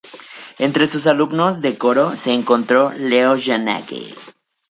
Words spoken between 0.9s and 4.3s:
alumnos de coro se encontró Leoš Janáček.